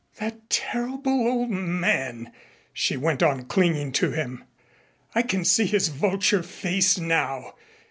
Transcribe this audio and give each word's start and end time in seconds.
"That 0.15 0.49
terrible 0.49 1.27
old 1.27 1.51
man!" 1.51 2.31
she 2.73 2.97
went 2.97 3.21
on 3.21 3.43
clinging 3.45 3.91
to 4.01 4.09
him. 4.09 4.43
"I 5.13 5.21
can 5.21 5.45
see 5.45 5.67
his 5.67 5.89
vulture 5.89 6.41
face 6.41 6.97
now. 6.97 7.53